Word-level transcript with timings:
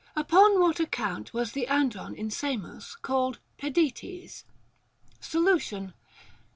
Upon 0.15 0.59
what 0.59 0.79
account 0.79 1.31
was 1.31 1.51
the 1.51 1.67
Andron 1.67 2.15
in 2.15 2.31
Samos 2.31 2.95
called 3.03 3.37
Pedetes 3.59 4.45
% 4.83 5.21
Solution. 5.31 5.93